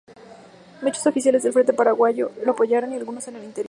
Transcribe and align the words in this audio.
Muchos 0.81 1.05
oficiales 1.05 1.43
del 1.43 1.53
frente 1.53 1.73
paraguayo 1.73 2.31
lo 2.43 2.53
apoyaron, 2.53 2.91
y 2.91 2.95
algunos 2.95 3.27
en 3.27 3.35
el 3.35 3.43
interior. 3.43 3.59